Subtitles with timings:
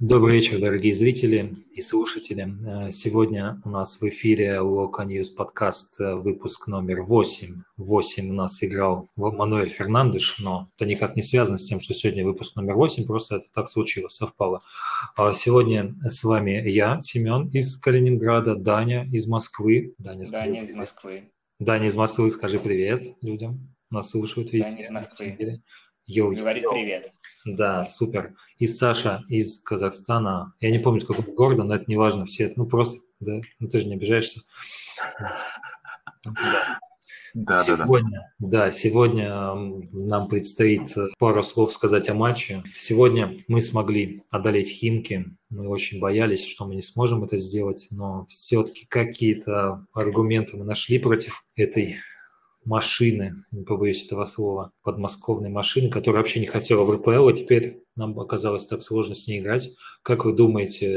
[0.00, 2.48] Добрый вечер, дорогие зрители и слушатели.
[2.66, 7.62] Э, сегодня у нас в эфире Local News подкаст э, выпуск номер 8.
[7.76, 12.24] 8 у нас играл Мануэль Фернандеш, но это никак не связано с тем, что сегодня
[12.24, 14.62] выпуск номер 8, просто это так случилось, совпало.
[15.16, 19.94] А сегодня с вами я, Семен из Калининграда, Даня из Москвы.
[19.98, 21.30] Даня, Даня из Москвы.
[21.58, 23.76] Даня из Москвы, скажи привет людям.
[23.90, 24.70] Нас слушают везде.
[24.70, 25.62] Даня из Москвы.
[26.10, 26.72] Йоу, Говорит йоу.
[26.72, 27.12] привет.
[27.46, 28.34] Да, супер.
[28.58, 30.52] И Саша из Казахстана.
[30.60, 32.26] Я не помню, с какого города, но это не важно.
[32.26, 34.42] Все, ну просто, да, ну ты же не обижаешься.
[36.24, 36.80] Да.
[37.32, 38.10] Да, сегодня,
[38.40, 38.64] да, да.
[38.66, 39.54] да, сегодня
[39.92, 42.64] нам предстоит пару слов сказать о матче.
[42.76, 45.26] Сегодня мы смогли одолеть Химки.
[45.48, 50.98] Мы очень боялись, что мы не сможем это сделать, но все-таки какие-то аргументы мы нашли
[50.98, 51.96] против этой
[52.64, 57.82] машины, не побоюсь этого слова, подмосковной машины, которая вообще не хотела в РПЛ, а теперь
[57.96, 59.70] нам оказалось так сложно с ней играть.
[60.02, 60.88] Как вы думаете,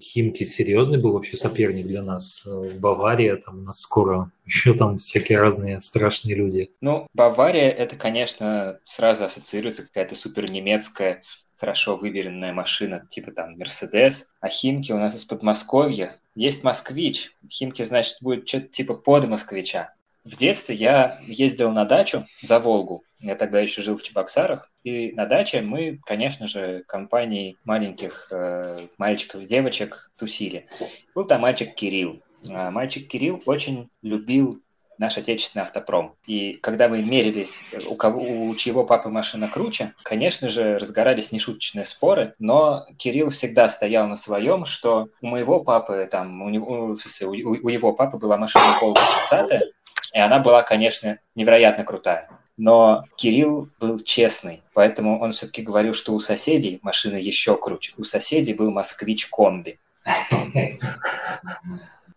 [0.00, 2.46] Химки серьезный был вообще соперник для нас?
[2.80, 6.70] Бавария, там у нас скоро еще там всякие разные страшные люди.
[6.80, 11.22] Ну, Бавария, это, конечно, сразу ассоциируется какая-то супер немецкая
[11.58, 16.12] хорошо выверенная машина, типа там Мерседес, а Химки у нас из Подмосковья.
[16.34, 17.32] Есть Москвич.
[17.50, 19.92] Химки, значит, будет что-то типа под Москвича.
[20.24, 23.02] В детстве я ездил на дачу за Волгу.
[23.20, 24.70] Я тогда еще жил в Чебоксарах.
[24.84, 30.66] И на даче мы, конечно же, компанией маленьких э, мальчиков и девочек тусили.
[31.14, 32.22] Был там мальчик Кирилл.
[32.48, 34.62] А мальчик Кирилл очень любил
[34.98, 36.16] наш отечественный автопром.
[36.26, 41.84] И когда мы мерились, у, кого, у чьего папы машина круче, конечно же, разгорались нешуточные
[41.84, 47.30] споры, но Кирилл всегда стоял на своем, что у моего папы, там, у, него, у,
[47.32, 49.72] у его папы была машина Волга 30
[50.14, 52.28] и она была, конечно, невероятно крутая.
[52.56, 57.92] Но Кирилл был честный, поэтому он все-таки говорил, что у соседей машина еще круче.
[57.96, 59.78] У соседей был москвич комби.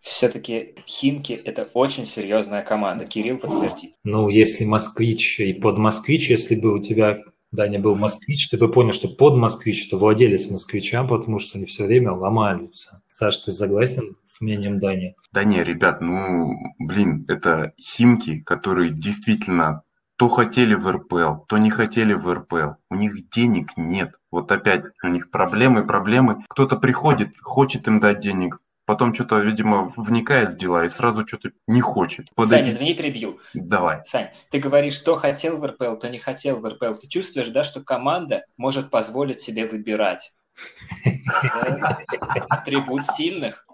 [0.00, 3.06] Все-таки Химки– это очень серьезная команда.
[3.06, 3.94] Кирилл подтвердит.
[4.02, 7.20] Ну, если москвич и под москвич, если бы у тебя
[7.52, 11.66] Даня был москвич, ты бы понял, что под москвич– это владелец москвича, потому что они
[11.66, 13.02] все время ломаются.
[13.06, 15.14] Саш, ты согласен с мнением Дани?
[15.32, 19.82] Да не, ребят, ну, блин, это химки, которые действительно
[20.16, 22.76] то хотели в РПЛ, то не хотели в РПЛ.
[22.90, 24.14] У них денег нет.
[24.30, 26.44] Вот опять у них проблемы, проблемы.
[26.48, 28.60] Кто-то приходит, хочет им дать денег,
[28.92, 32.28] потом что-то, видимо, вникает в дела и сразу что-то не хочет.
[32.34, 33.38] Под Сань, извини, перебью.
[33.54, 34.02] Давай.
[34.04, 36.92] Сань, ты говоришь, что хотел в РПЛ, то не хотел в РПЛ.
[37.00, 40.34] Ты чувствуешь, да, что команда может позволить себе выбирать?
[42.50, 43.66] Атрибут сильных.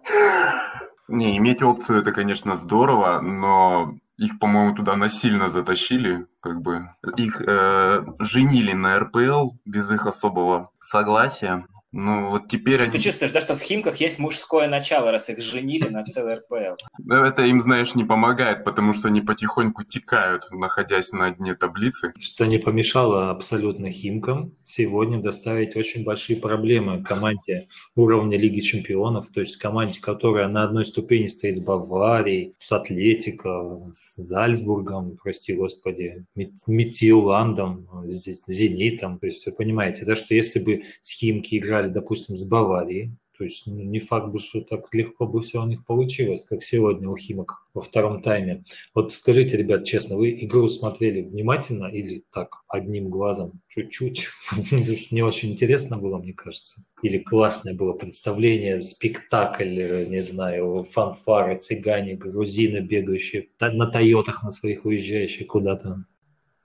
[1.09, 7.43] Не, иметь опцию это, конечно, здорово, но их, по-моему, туда насильно затащили, как бы их
[7.45, 11.67] э, женили на РПЛ без их особого согласия.
[11.91, 12.93] Ну, вот теперь они...
[12.93, 16.77] Ты чувствуешь, да, что в Химках есть мужское начало, раз их женили на целый РПЛ?
[17.11, 22.13] Это им, знаешь, не помогает, потому что они потихоньку текают, находясь на дне таблицы.
[22.19, 29.41] Что не помешало абсолютно Химкам сегодня доставить очень большие проблемы команде уровня Лиги Чемпионов, то
[29.41, 36.27] есть команде, которая на одной ступени стоит с Баварией, с Атлетико, с Зальцбургом, прости господи,
[36.67, 39.19] Метиоландом, Зенитом.
[39.19, 43.13] То есть вы понимаете, да, что если бы с Химки играли играли, допустим, с Баварией,
[43.37, 46.65] то есть ну, не факт бы, что так легко бы все у них получилось, как
[46.65, 48.65] сегодня у Химок во втором тайме.
[48.95, 54.27] Вот скажите, ребят, честно, вы игру смотрели внимательно или так, одним глазом, чуть-чуть?
[55.13, 56.83] Не очень интересно было, мне кажется.
[57.03, 64.85] Или классное было представление, спектакль, не знаю, фанфары, цыгане, грузины, бегающие на Тойотах на своих
[64.85, 66.05] уезжающие куда-то.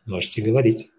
[0.08, 0.90] Можете говорить.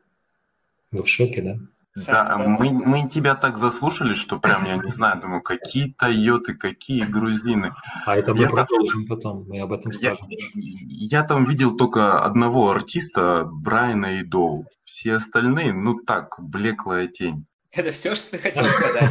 [0.93, 1.59] Вы в шоке, да?
[1.97, 7.05] Да, мы, мы тебя так заслушали, что прям, я не знаю, думаю, какие тойоты, какие
[7.05, 7.72] грузины.
[8.05, 10.27] А это мы я продолжим там, потом, мы об этом скажем.
[10.28, 14.66] Я, я там видел только одного артиста, Брайана и Доу.
[14.84, 17.47] Все остальные, ну так, блеклая тень.
[17.77, 19.11] Это все, что ты хотел сказать?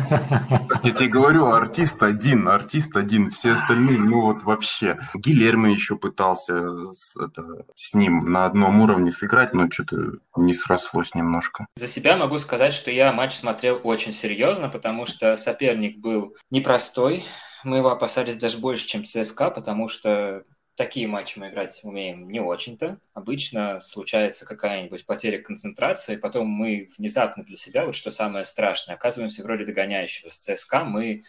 [0.83, 4.99] Я тебе говорю, артист один, артист один, все остальные, ну вот вообще.
[5.13, 9.97] Гильермо еще пытался с, это, с ним на одном уровне сыграть, но что-то
[10.37, 11.67] не срослось немножко.
[11.75, 17.23] За себя могу сказать, что я матч смотрел очень серьезно, потому что соперник был непростой.
[17.65, 20.43] Мы его опасались даже больше, чем ЦСКА, потому что
[20.75, 22.99] такие матчи мы играть умеем не очень-то.
[23.13, 29.43] Обычно случается какая-нибудь потеря концентрации, потом мы внезапно для себя, вот что самое страшное, оказываемся
[29.43, 30.29] в роли догоняющего.
[30.29, 31.23] С ЦСКА мы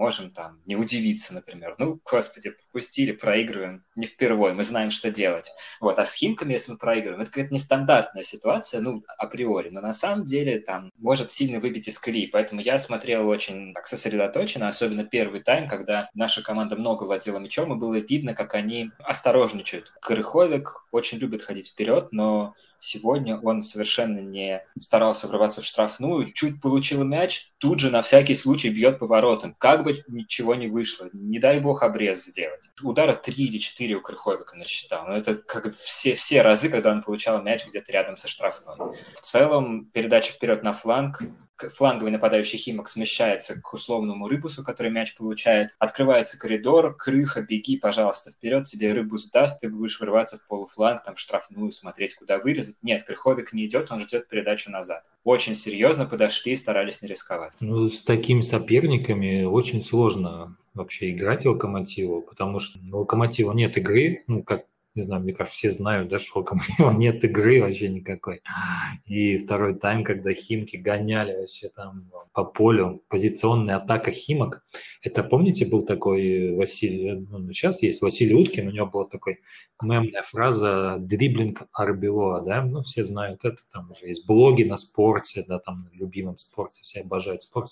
[0.00, 1.74] можем там не удивиться, например.
[1.78, 5.50] Ну, господи, пропустили, проигрываем, не впервой, мы знаем, что делать.
[5.78, 9.92] Вот, а с Химками, если мы проигрываем, это какая-то нестандартная ситуация, ну, априори, но на
[9.92, 15.04] самом деле там может сильно выбить из колеи, поэтому я смотрел очень так сосредоточенно, особенно
[15.04, 19.92] первый тайм, когда наша команда много владела мячом, и было видно, как они осторожничают.
[20.00, 26.62] Крыховик очень любит ходить вперед, но Сегодня он совершенно не старался врываться в штрафную, чуть
[26.62, 29.54] получил мяч, тут же на всякий случай бьет поворотом.
[29.58, 32.70] Как бы ничего не вышло, не дай бог обрез сделать.
[32.82, 35.06] Удара три или четыре у Крыховика насчитал.
[35.06, 38.76] Но это как все, все разы, когда он получал мяч где-то рядом со штрафной.
[39.12, 41.22] В целом, передача вперед на фланг
[41.68, 45.74] фланговый нападающий Химок смещается к условному Рыбусу, который мяч получает.
[45.78, 51.16] Открывается коридор, крыха, беги, пожалуйста, вперед, тебе Рыбус даст, ты будешь вырываться в полуфланг, там
[51.16, 52.76] штрафную, смотреть, куда вырезать.
[52.82, 55.10] Нет, Крыховик не идет, он ждет передачу назад.
[55.24, 57.52] Очень серьезно подошли и старались не рисковать.
[57.60, 64.24] Ну, с такими соперниками очень сложно вообще играть Локомотиву, потому что у Локомотива нет игры,
[64.26, 64.64] ну, как
[64.94, 66.44] не знаю, мне кажется, все знают, да, что
[66.78, 68.42] у нет игры вообще никакой.
[69.06, 74.64] И второй тайм, когда Химки гоняли вообще там по полю, позиционная атака Химок.
[75.02, 79.40] Это, помните, был такой Василий, ну, сейчас есть Василий Уткин, у него была такой
[79.80, 85.44] мемная фраза «дриблинг Арбелоа», да, ну, все знают это, там уже есть блоги на спорте,
[85.46, 87.70] да, там, на любимом спорте, все обожают спорт.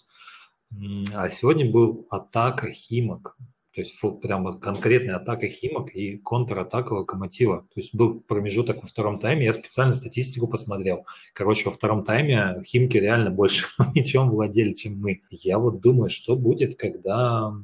[1.14, 3.36] А сегодня был атака Химок,
[3.78, 7.58] то есть прямо конкретная атака Химок и контратака Локомотива.
[7.72, 11.06] То есть был промежуток во втором тайме, я специально статистику посмотрел.
[11.32, 15.22] Короче, во втором тайме Химки реально больше ничем владели, чем мы.
[15.30, 17.54] Я вот думаю, что будет, когда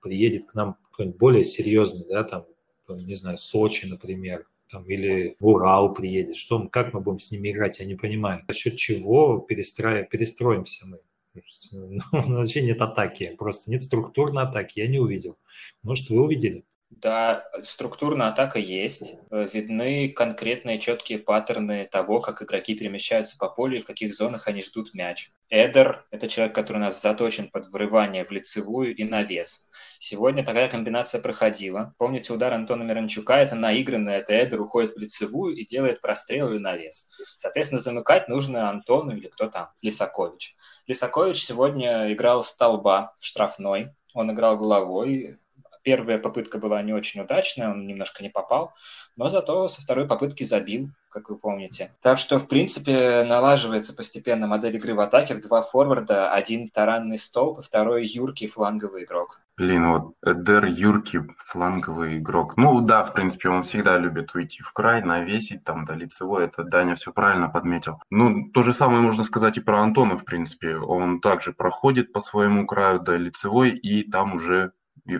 [0.00, 2.46] приедет к нам кто-нибудь более серьезный, да, там,
[2.88, 7.80] не знаю, Сочи, например, там, или Урал приедет, что, как мы будем с ними играть,
[7.80, 8.44] я не понимаю.
[8.48, 11.00] За счет чего перестроя, перестроимся мы?
[11.72, 15.36] Ну, вообще нет атаки, просто нет структурной атаки, я не увидел.
[15.82, 16.64] Может, вы увидели?
[16.90, 19.18] Да, структурная атака есть.
[19.30, 24.48] Э, видны конкретные четкие паттерны того, как игроки перемещаются по полю и в каких зонах
[24.48, 25.30] они ждут мяч.
[25.50, 29.68] Эдер– это человек, который у нас заточен под врывание в лицевую и навес.
[29.98, 31.94] Сегодня такая комбинация проходила.
[31.98, 33.34] Помните удар Антона Миранчука?
[33.34, 37.10] Это наигранно, это Эдер уходит в лицевую и делает прострел или навес.
[37.38, 40.54] Соответственно, замыкать нужно Антону или кто там, Лисакович.
[40.86, 45.38] Лисакович сегодня играл столба штрафной, он играл головой,
[45.84, 48.72] Первая попытка была не очень удачная, он немножко не попал,
[49.16, 51.94] но зато со второй попытки забил, как вы помните.
[52.00, 57.18] Так что, в принципе, налаживается постепенно модель игры в атаке в два форварда, один таранный
[57.18, 59.40] столб, второй юркий фланговый игрок.
[59.56, 62.56] Блин, вот Эдер Юрки, фланговый игрок.
[62.56, 66.46] Ну да, в принципе, он всегда любит уйти в край, навесить там до лицевой.
[66.46, 68.00] Это Даня все правильно подметил.
[68.10, 70.76] Ну, то же самое можно сказать и про Антона, в принципе.
[70.76, 74.72] Он также проходит по своему краю до лицевой и там уже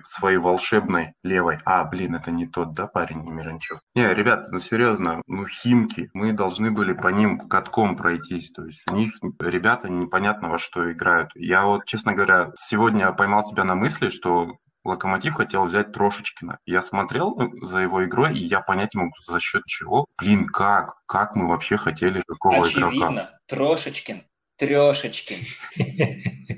[0.05, 1.59] своей волшебной левой.
[1.65, 3.81] А, блин, это не тот, да, парень, не Миранчук?
[3.95, 8.51] Не, ребят, ну серьезно, ну Химки, мы должны были по ним катком пройтись.
[8.51, 11.31] То есть у них ребята непонятно во что играют.
[11.35, 14.53] Я вот, честно говоря, сегодня поймал себя на мысли, что
[14.85, 16.59] Локомотив хотел взять Трошечкина.
[16.67, 20.07] Я смотрел ну, за его игрой, и я понять не могу, за счет чего.
[20.19, 20.97] Блин, как?
[21.07, 23.31] Как мы вообще хотели такого Очевидно, игрока?
[23.49, 24.25] Трошечкин
[24.57, 25.39] Трешечкин.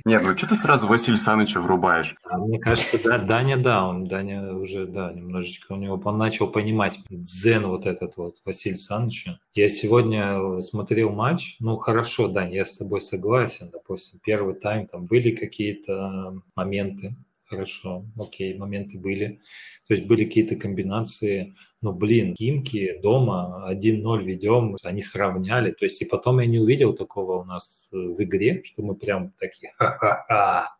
[0.05, 2.15] Нет, ну что ты сразу Василия Саныча врубаешь?
[2.25, 6.49] А мне кажется, да, Даня, да, он, Даня уже, да, немножечко у него, он начал
[6.49, 9.39] понимать дзен вот этот вот Василий Саныча.
[9.55, 15.07] Я сегодня смотрел матч, ну хорошо, Даня, я с тобой согласен, допустим, первый тайм, там
[15.07, 19.41] были какие-то моменты, хорошо, окей, моменты были.
[19.87, 25.71] То есть были какие-то комбинации, но, блин, Химки дома 1-0 ведем, они сравняли.
[25.71, 28.97] То есть и потом я не увидел такого у нас э, в игре, что мы
[28.97, 30.77] прям такие, ха-ха-ха,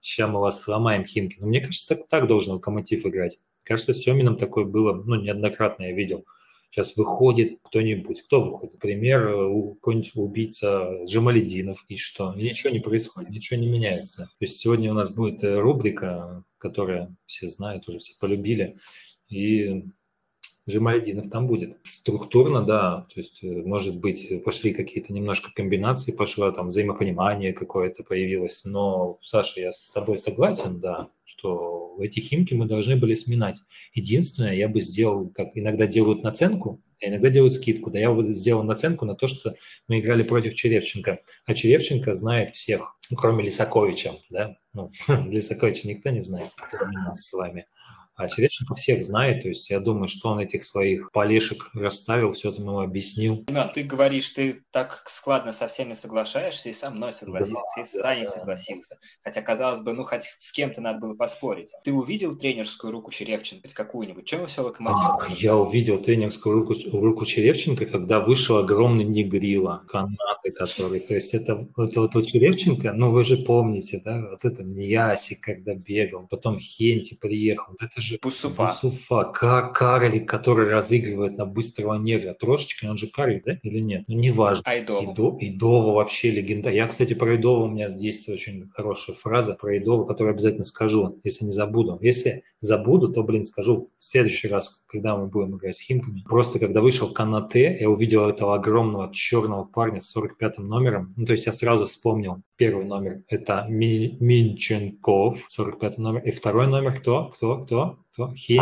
[0.00, 1.38] сейчас мы вас сломаем, Химки.
[1.40, 3.38] Но мне кажется, так, так должен Локомотив играть.
[3.64, 6.24] Кажется, с Семином такое было, ну, неоднократно я видел.
[6.74, 8.22] Сейчас выходит кто-нибудь.
[8.22, 8.72] Кто выходит?
[8.72, 9.22] Например,
[9.74, 11.84] какой-нибудь убийца Джамалединов.
[11.86, 12.34] И что?
[12.36, 14.24] И ничего не происходит, ничего не меняется.
[14.24, 18.76] То есть сегодня у нас будет э, рубрика, которая все знают, уже все полюбили.
[19.28, 19.84] И
[20.68, 21.78] Джамальдинов там будет.
[21.84, 28.02] Структурно, да, то есть, э, может быть, пошли какие-то немножко комбинации, пошло там взаимопонимание какое-то
[28.02, 33.60] появилось, но, Саша, я с тобой согласен, да, что эти химки мы должны были сминать.
[33.92, 37.90] Единственное, я бы сделал, как иногда делают наценку, а иногда делают скидку.
[37.90, 39.54] Да, я бы сделал наценку на то, что
[39.88, 46.10] мы играли против Черевченко, а Черевченко знает всех, ну, кроме Лисаковича, да, ну, Лисаковича никто
[46.10, 47.66] не знает, кроме нас с вами.
[48.16, 52.50] А Череченко всех знает, то есть я думаю, что он этих своих полешек расставил, все
[52.50, 53.44] это ему объяснил.
[53.48, 57.84] Иван, ты говоришь, ты так складно со всеми соглашаешься, и со мной согласился, да, и
[57.84, 58.30] с Саней да.
[58.30, 58.98] согласился.
[59.22, 61.72] Хотя, казалось бы, ну, хоть с кем-то надо было поспорить.
[61.84, 64.24] Ты увидел тренерскую руку Черевченко какую-нибудь?
[64.26, 65.04] Чем все локомотив?
[65.04, 71.34] А, я увидел тренерскую руку, руку Черевченко, когда вышел огромный негрила, канаты который, то есть
[71.34, 76.26] это, это вот у Черевченко, ну, вы же помните, да, вот это Ньясик, когда бегал,
[76.28, 78.66] потом Хенти приехал, это же Бусуфа.
[78.66, 82.34] Бусуфа, карлик, который разыгрывает на быстрого негра.
[82.34, 84.04] Трошечки, он же карлик, да, или нет?
[84.08, 84.62] Ну, неважно.
[84.64, 85.12] А Идова?
[85.12, 86.70] Идо, Идова вообще легенда.
[86.70, 91.18] Я, кстати, про Идову у меня есть очень хорошая фраза про Идову, которую обязательно скажу,
[91.24, 91.98] если не забуду.
[92.00, 96.24] Если забуду, то, блин, скажу в следующий раз, когда мы будем играть с Химками.
[96.26, 101.14] Просто когда вышел Канате, я увидел этого огромного черного парня с 45-м номером.
[101.16, 103.22] Ну, то есть я сразу вспомнил первый номер.
[103.28, 106.22] Это Минченков, 45 номер.
[106.22, 107.28] И второй номер кто?
[107.28, 107.60] Кто?
[107.60, 107.93] Кто?
[107.94, 108.03] out.
[108.16, 108.60] Хенти.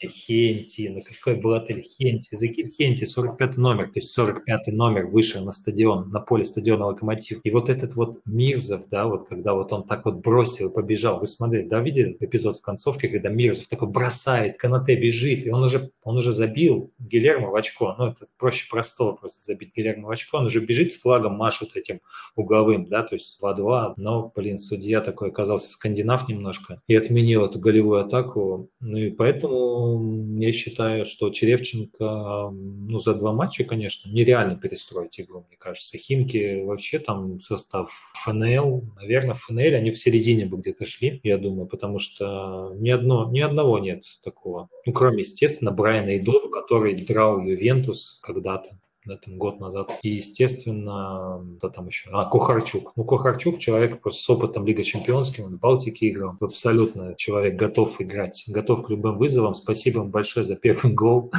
[0.00, 0.88] Хенти, Хенти.
[0.88, 1.82] Ну какой был отель?
[1.82, 2.34] Хенти.
[2.34, 3.86] Закид Хенти, 45 номер.
[3.86, 7.40] То есть 45 номер вышел на стадион, на поле стадиона Локомотив.
[7.44, 11.20] И вот этот вот Мирзов, да, вот когда вот он так вот бросил и побежал.
[11.20, 15.62] Вы смотрели, да, видели эпизод в концовке, когда Мирзов такой бросает, Канате бежит, и он
[15.62, 17.94] уже, он уже забил Гилермо в очко.
[17.98, 20.38] Ну, это проще простого просто забить Гилермо в очко.
[20.38, 22.00] Он уже бежит с флагом, машет этим
[22.34, 23.94] угловым, да, то есть 2-2.
[23.96, 28.45] Но, блин, судья такой оказался скандинав немножко и отменил эту голевую атаку
[28.80, 35.44] ну и поэтому я считаю, что Черевченко ну, за два матча, конечно, нереально перестроить игру,
[35.48, 35.98] мне кажется.
[35.98, 37.90] Химки вообще там состав
[38.24, 43.30] ФНЛ, наверное, ФНЛ, они в середине бы где-то шли, я думаю, потому что ни, одно,
[43.30, 44.68] ни одного нет такого.
[44.84, 49.92] Ну, кроме, естественно, Брайана Идова, который драл Ювентус когда-то да, там год назад.
[50.02, 52.10] И, естественно, кто там еще?
[52.12, 52.92] А, Кухарчук.
[52.96, 56.36] Ну, Кухарчук человек просто с опытом Лига Чемпионским, он в Балтике играл.
[56.40, 59.54] Абсолютно человек готов играть, готов к любым вызовам.
[59.54, 61.32] Спасибо вам большое за первый гол.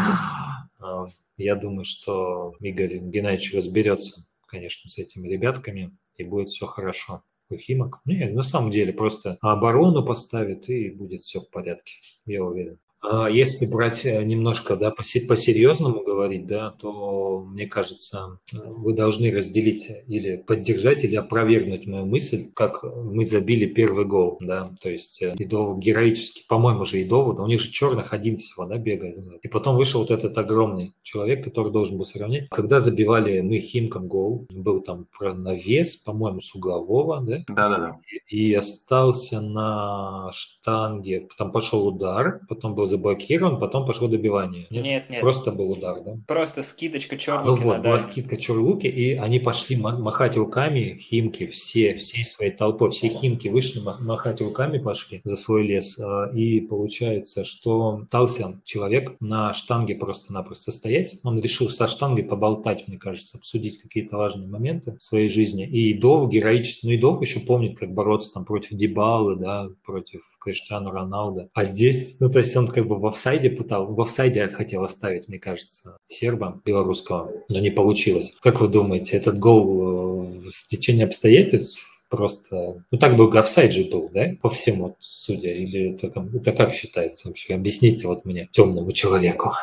[0.80, 1.08] А,
[1.38, 7.22] я думаю, что Игорь Геннадьевич разберется, конечно, с этими ребятками, и будет все хорошо.
[7.54, 8.02] Химок.
[8.06, 11.94] Нет, на самом деле просто оборону поставит, и будет все в порядке,
[12.26, 12.78] я уверен.
[13.02, 19.88] А если брать э, немножко да, по-серьезному говорить, да, то, мне кажется, вы должны разделить
[20.08, 24.38] или поддержать, или опровергнуть мою мысль, как мы забили первый гол.
[24.42, 28.36] Да, то есть э, Идову героически, по-моему же Идову, да, у них же черных один
[28.36, 29.18] всего да, бегает.
[29.44, 32.50] И потом вышел вот этот огромный человек, который должен был сравнять.
[32.50, 37.44] Когда забивали мы Химкам гол, был там про навес, по-моему, с углового, да?
[37.48, 38.00] Да-да-да.
[38.30, 44.68] И, и остался на штанге, там пошел удар, потом был заблокирован, потом пошло добивание.
[44.70, 45.10] Нет, нет.
[45.10, 45.22] нет.
[45.22, 46.18] Просто был удар, да?
[46.28, 47.48] Просто скидочка Чорлуки.
[47.48, 52.92] Ну вот, была скидка Чорлуки, и они пошли махать руками, химки, все, всей своей толпой,
[52.92, 56.00] все химки вышли махать руками, пошли за свой лес.
[56.00, 61.16] А, и получается, что остался человек на штанге просто-напросто стоять.
[61.24, 65.66] Он решил со штангой поболтать, мне кажется, обсудить какие-то важные моменты в своей жизни.
[65.68, 70.92] И Идов героически, ну Идов еще помнит, как бороться там против Дебалы, да, против Криштиану
[70.92, 71.50] Роналда.
[71.54, 75.28] А здесь, ну то есть он как бы в офсайде пытал, в офсайде хотел оставить,
[75.28, 78.38] мне кажется, серба белорусского, но не получилось.
[78.40, 82.84] Как вы думаете, этот гол э, в течение обстоятельств просто...
[82.92, 85.52] Ну, так бы офсайд же был, да, по всему, судя?
[85.54, 87.56] Или это, это как считается вообще?
[87.56, 89.54] Объясните вот мне, темному человеку.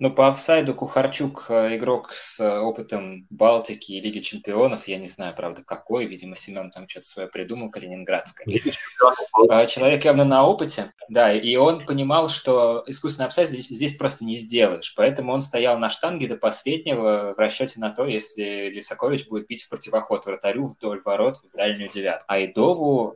[0.00, 4.88] Ну, по офсайду Кухарчук э, игрок с э, опытом Балтики и Лиги Чемпионов.
[4.88, 6.06] Я не знаю, правда, какой.
[6.06, 8.44] Видимо, Семен там что-то свое придумал, Калининградское.
[9.48, 14.24] А, человек явно на опыте, да, и он понимал, что искусственный офсайд здесь, здесь просто
[14.24, 14.94] не сделаешь.
[14.96, 19.62] Поэтому он стоял на штанге до последнего в расчете на то, если Лисакович будет бить
[19.62, 22.24] в противоход вратарю вдоль ворот в дальнюю девятку.
[22.26, 23.14] А Идову,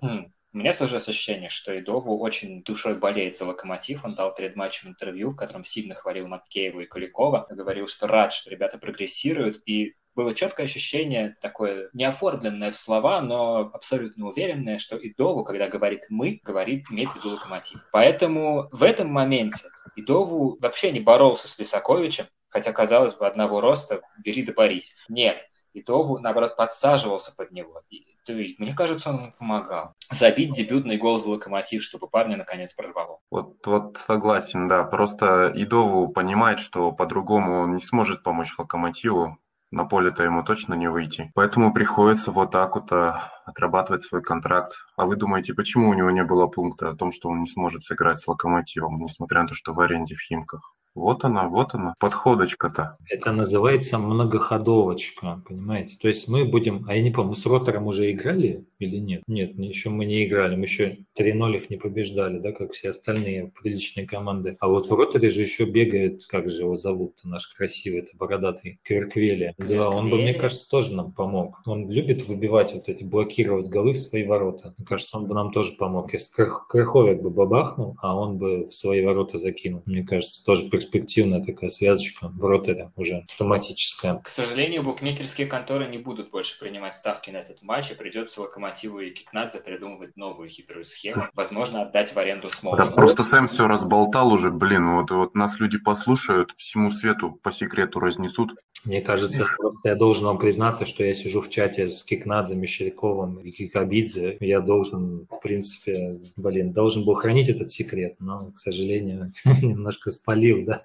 [0.53, 4.05] меня сложилось ощущение, что Идову очень душой болеет за локомотив.
[4.05, 7.47] Он дал перед матчем интервью, в котором сильно хвалил Маткеева и Куликова.
[7.51, 9.61] Говорил, что рад, что ребята прогрессируют.
[9.67, 16.07] И было четкое ощущение, такое неоформленное в слова, но абсолютно уверенное, что Идову, когда говорит
[16.09, 17.87] «мы», говорит, имеет в виду локомотив.
[17.93, 24.01] Поэтому в этом моменте Идову вообще не боролся с Лисаковичем, хотя, казалось бы, одного роста,
[24.25, 24.97] бери да борись.
[25.09, 27.83] Нет, и Дову, наоборот, подсаживался под него.
[27.91, 29.95] И, то есть, мне кажется, он ему помогал.
[30.11, 33.21] Забить дебютный гол за локомотив, чтобы парня наконец прорвало.
[33.31, 34.85] Вот, вот согласен, да.
[34.85, 39.39] Просто Идову понимает, что по-другому он не сможет помочь локомотиву.
[39.71, 41.31] На поле-то ему точно не выйти.
[41.35, 44.73] Поэтому приходится вот так вот а, отрабатывать свой контракт.
[44.97, 47.83] А вы думаете, почему у него не было пункта о том, что он не сможет
[47.83, 50.75] сыграть с локомотивом, несмотря на то, что в аренде в Химках?
[50.99, 52.97] Вот она, вот она, подходочка-то.
[53.09, 55.97] Это называется многоходовочка, понимаете?
[56.01, 59.23] То есть мы будем, а я не помню, мы с Ротором уже играли или нет?
[59.27, 63.53] Нет, еще мы не играли, мы еще 3-0 их не побеждали, да, как все остальные
[63.63, 64.57] приличные команды.
[64.61, 68.81] А вот в Роторе же еще бегает, как же его зовут наш красивый, это бородатый,
[68.83, 69.55] Кверквели.
[69.59, 71.61] Да, он бы, мне кажется, тоже нам помог.
[71.67, 74.75] Он любит выбивать вот эти, блокировать голы в свои ворота.
[74.77, 76.13] Мне кажется, он бы нам тоже помог.
[76.13, 79.83] Если Краховик бы бабахнул, а он бы в свои ворота закинул.
[79.87, 84.17] Мне кажется, тоже перспективная такая связочка в роторе уже автоматическая.
[84.17, 89.01] К сожалению, букмекерские конторы не будут больше принимать ставки на этот матч, и придется Локомотиву
[89.01, 91.25] и Кикнадзе придумывать новую хитрую схему.
[91.35, 92.79] Возможно, отдать в аренду Смолс.
[92.79, 97.53] Да просто Сэм все разболтал уже, блин, вот, вот нас люди послушают, всему свету по
[97.53, 98.53] секрету разнесут.
[98.85, 103.39] Мне кажется, просто я должен вам признаться, что я сижу в чате с Кикнадзе, Мещеряковым
[103.41, 104.37] и Кикабидзе.
[104.41, 110.65] Я должен, в принципе, блин, должен был хранить этот секрет, но, к сожалению, немножко спалил,
[110.65, 110.78] да,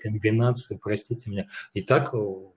[0.00, 1.46] комбинации, простите меня.
[1.74, 2.14] Итак,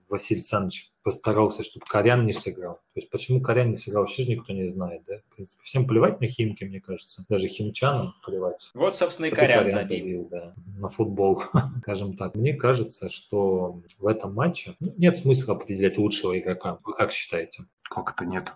[0.08, 2.74] Василий Александрович постарался, чтобы Корян не сыграл.
[2.74, 5.18] То есть почему Корян не сыграл, вообще никто не знает, да?
[5.18, 7.24] В принципе, всем плевать на Химки, мне кажется.
[7.28, 8.70] Даже химчанам плевать.
[8.74, 9.98] Вот, собственно, и Корян, Корян забил.
[9.98, 11.42] забил да, на футбол,
[11.82, 12.34] скажем так.
[12.34, 16.78] Мне кажется, что в этом матче ну, нет смысла определять лучшего игрока.
[16.84, 17.64] Вы как считаете?
[17.82, 18.52] Как это нет?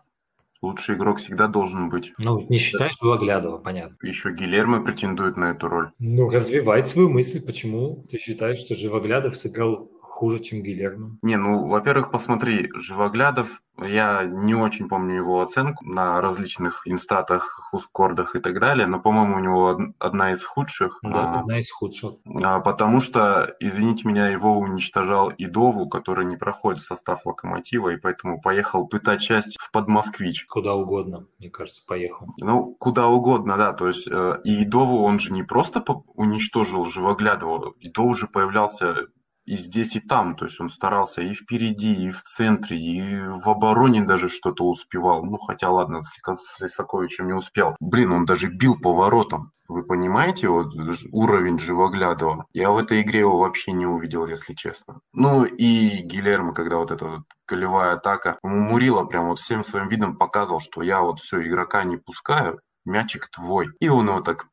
[0.62, 2.12] Лучший игрок всегда должен быть.
[2.18, 3.96] Ну, не считаешь Белоглядова, понятно.
[4.02, 5.90] Еще Гилермо претендует на эту роль.
[5.98, 11.18] Ну, развивай свою мысль, почему ты считаешь, что Живоглядов сыграл хуже, чем Гилермо?
[11.22, 18.34] Не, ну, во-первых, посмотри, Живоглядов я не очень помню его оценку на различных инстатах, хускордах
[18.34, 20.98] и так далее, но, по-моему, у него одна из худших.
[21.02, 22.14] Да, а, одна из худших.
[22.42, 27.98] А, потому что, извините меня, его уничтожал Идову, который не проходит в состав Локомотива, и
[27.98, 30.46] поэтому поехал пытать часть в Подмосквич.
[30.46, 32.28] Куда угодно, мне кажется, поехал.
[32.40, 33.74] Ну, куда угодно, да.
[33.74, 39.08] То есть э, и Идову он же не просто уничтожил Живоглядова, Идов уже появлялся
[39.46, 40.36] и здесь, и там.
[40.36, 45.24] То есть он старался и впереди, и в центре, и в обороне даже что-то успевал.
[45.24, 47.76] Ну, хотя, ладно, с Лисаковичем не успел.
[47.80, 49.52] Блин, он даже бил по воротам.
[49.68, 50.72] Вы понимаете вот
[51.10, 52.46] уровень Живоглядова?
[52.52, 55.00] Я в этой игре его вообще не увидел, если честно.
[55.12, 60.16] Ну и Гилермо, когда вот эта вот колевая атака, Мурила прям вот всем своим видом
[60.16, 63.68] показывал, что я вот все, игрока не пускаю, мячик твой.
[63.80, 64.46] И он его так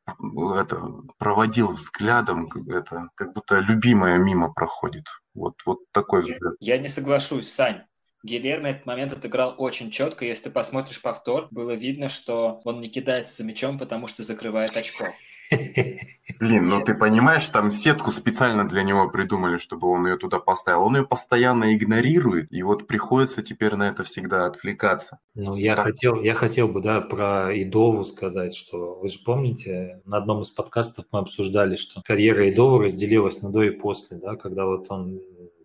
[0.60, 0.82] это,
[1.18, 5.06] проводил взглядом, это, как будто любимая мимо проходит.
[5.34, 6.54] Вот, вот такой взгляд.
[6.60, 7.84] Я не соглашусь, Сань.
[8.24, 10.24] Гильермо этот момент отыграл очень четко.
[10.24, 14.78] Если ты посмотришь повтор, было видно, что он не кидается за мячом, потому что закрывает
[14.78, 15.08] очко.
[16.40, 20.84] Блин, ну ты понимаешь, там сетку специально для него придумали, чтобы он ее туда поставил.
[20.84, 25.20] Он ее постоянно игнорирует, и вот приходится теперь на это всегда отвлекаться.
[25.36, 25.88] Ну, я так.
[25.88, 30.50] хотел, я хотел бы, да, про Идову сказать, что вы же помните, на одном из
[30.50, 35.20] подкастов мы обсуждали, что карьера Идова разделилась на до и после, да, когда вот он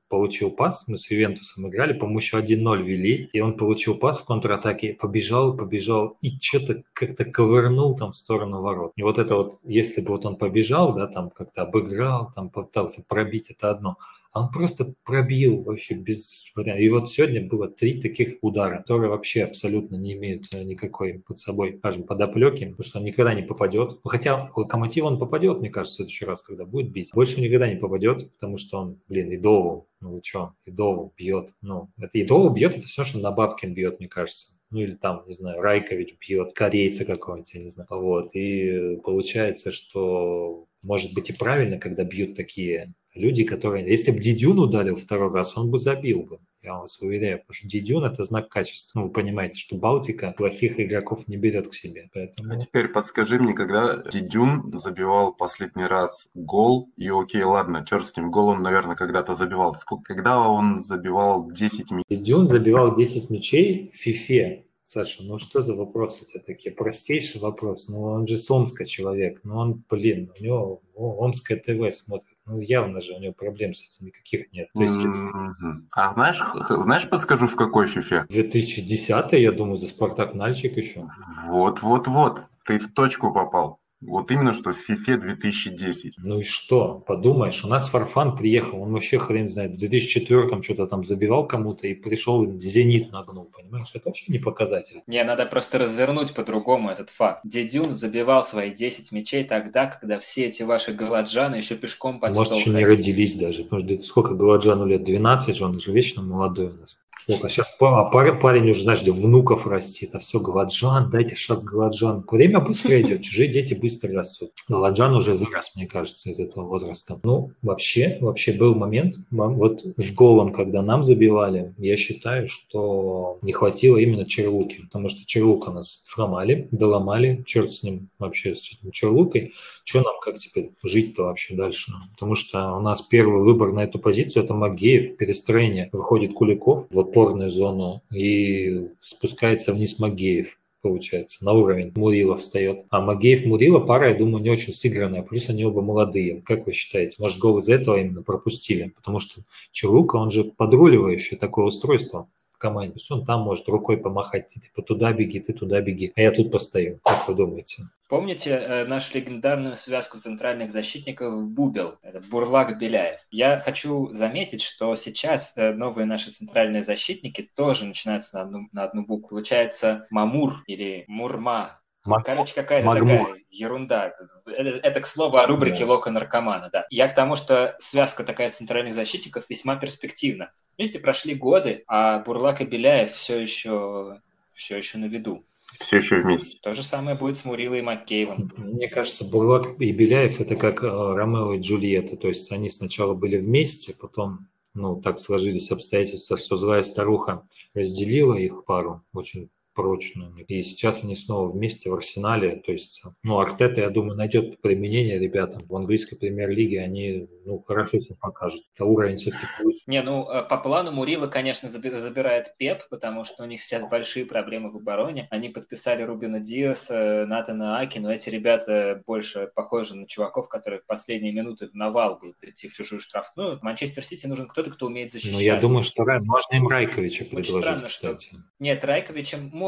[0.08, 4.24] получил пас, мы с Ювентусом играли, по-моему, еще 1-0 вели, и он получил пас в
[4.24, 8.92] контратаке, побежал, побежал, и что-то как-то ковырнул там в сторону ворот.
[8.96, 13.02] И вот это вот, если бы вот он побежал, да, там как-то обыграл, там пытался
[13.06, 13.98] пробить, это одно.
[14.38, 16.82] Он просто пробил вообще без вариантов.
[16.82, 21.38] И вот сегодня было три таких удара, которые вообще абсолютно не имеют э, никакой под
[21.38, 24.00] собой, скажем, подоплеки, потому что он никогда не попадет.
[24.04, 27.10] Ну, хотя Локомотив он попадет, мне кажется, в следующий раз, когда будет бить.
[27.14, 31.54] Больше никогда не попадет, потому что он, блин, Идову, ну вы что, Идову бьет.
[31.60, 35.24] Ну, это Идову бьет, это все, что на Бабкин бьет, мне кажется ну или там,
[35.26, 37.88] не знаю, Райкович бьет корейца какого-нибудь, я не знаю.
[37.90, 43.88] Вот, и получается, что может быть и правильно, когда бьют такие люди, которые...
[43.88, 46.38] Если бы Дидюн ударил второй раз, он бы забил бы.
[46.62, 49.00] Я вас уверяю, потому что Дидюн– это знак качества.
[49.00, 52.08] Ну, вы понимаете, что Балтика плохих игроков не берет к себе.
[52.12, 52.52] Поэтому...
[52.52, 58.16] А теперь подскажи мне, когда Дидюн забивал последний раз гол, и окей, ладно, черт с
[58.16, 59.74] ним, гол он, наверное, когда-то забивал.
[59.76, 62.04] Сколько, когда он забивал 10 мячей?
[62.10, 64.64] Дидюн забивал 10 мячей в ФИФЕ.
[64.90, 66.74] Саша, ну что за вопросы у тебя такие?
[66.74, 67.90] Простейший вопрос.
[67.90, 69.40] Ну он же с Омска человек.
[69.44, 72.38] Ну он, блин, у него Омское ТВ смотрит.
[72.46, 74.70] Ну явно же у него проблем с этим никаких нет.
[74.74, 75.88] То есть, mm-hmm.
[75.92, 78.24] А знаешь, знаешь, подскажу, в какой фифе?
[78.30, 81.06] 2010 я думаю, за Спартак Нальчик еще.
[81.44, 83.80] Вот-вот-вот, ты в точку попал.
[84.00, 86.14] Вот именно что в FIFA 2010.
[86.18, 87.02] Ну и что?
[87.06, 91.88] Подумаешь, у нас Фарфан приехал, он вообще хрен знает, в 2004 что-то там забивал кому-то
[91.88, 93.90] и пришел Зенит нагнул, понимаешь?
[93.94, 95.02] Это вообще не показатель.
[95.08, 97.40] Не, надо просто развернуть по-другому этот факт.
[97.44, 102.54] Дедюн забивал свои 10 мячей тогда, когда все эти ваши галаджаны еще пешком под Может,
[102.54, 105.02] еще не родились даже, потому что сколько галаджану лет?
[105.02, 107.00] 12 же, он же вечно молодой у нас.
[107.18, 107.48] Сколько?
[107.48, 112.24] Сейчас а парень, уже, знаешь, внуков растит, а все, Галаджан, дайте шанс Галаджан.
[112.30, 114.52] Время быстро идет, чужие дети быстро растут.
[114.68, 117.18] Галаджан уже вырос, мне кажется, из этого возраста.
[117.22, 123.52] Ну, вообще, вообще был момент, вот с голом, когда нам забивали, я считаю, что не
[123.52, 128.60] хватило именно Черлуки, потому что Черлука нас сломали, доломали, черт с ним вообще, с
[128.92, 129.52] Черлукой.
[129.84, 131.92] Что нам как теперь жить-то вообще дальше?
[132.12, 135.88] Потому что у нас первый выбор на эту позицию– это Магеев, перестроение.
[135.92, 142.86] Выходит Куликов в опорную зону и спускается вниз Магеев получается, на уровень Мурила встает.
[142.90, 146.40] А Магеев Мурила пара, я думаю, не очень сыгранная, плюс они оба молодые.
[146.42, 148.92] Как вы считаете, может, гол из этого именно пропустили?
[148.94, 152.94] Потому что Чарука, он же подруливающее такое устройство команде.
[152.94, 156.20] То есть он там может рукой помахать, ты типа туда беги, ты туда беги, а
[156.20, 157.00] я тут постою.
[157.02, 157.84] Как вы думаете?
[158.08, 161.98] Помните э, нашу легендарную связку центральных защитников Бубел?
[162.02, 163.20] Это Бурлак Беляев.
[163.30, 168.84] Я хочу заметить, что сейчас э, новые наши центральные защитники тоже начинаются на одну, на
[168.84, 169.28] одну букву.
[169.28, 171.80] Получается Мамур или Мурма.
[172.04, 172.24] Маг...
[172.24, 173.18] Короче, какая-то Магмур.
[173.18, 174.12] такая ерунда.
[174.46, 175.92] Это, это, к слову, о рубрике да.
[175.92, 176.86] Лока наркомана, да.
[176.88, 180.50] Я к тому, что связка такая центральных защитников весьма перспективна.
[180.78, 184.20] Видите, прошли годы, а Бурлак и Беляев все еще,
[184.54, 185.44] все еще на виду.
[185.80, 186.58] Все еще вместе.
[186.62, 188.52] То же самое будет с Мурилой и Маккеевым.
[188.56, 192.16] Мне кажется, Бурлак и Беляев это как э, Ромео и Джульетта.
[192.16, 198.34] То есть они сначала были вместе, потом ну, так сложились обстоятельства, что злая старуха разделила
[198.34, 200.34] их пару очень прочную.
[200.48, 202.56] И сейчас они снова вместе в арсенале.
[202.66, 205.62] То есть, ну, Артета, я думаю, найдет применение ребятам.
[205.68, 208.64] В английской премьер-лиге они, ну, хорошо себя покажут.
[208.74, 209.78] Это уровень все-таки выше.
[209.86, 214.26] Не, ну, э, по плану Мурила, конечно, забирает Пеп, потому что у них сейчас большие
[214.26, 215.28] проблемы в обороне.
[215.30, 220.86] Они подписали Рубина Диаса, Натана Аки, но эти ребята больше похожи на чуваков, которые в
[220.86, 223.60] последние минуты на вал будут идти в чужую штрафную.
[223.62, 225.34] Манчестер Сити нужен кто-то, кто умеет защищать.
[225.34, 228.26] Ну, я думаю, что можно им Райковича предложить, Очень странно, кстати.
[228.30, 228.36] Что...
[228.58, 229.67] Нет, Райковича можно.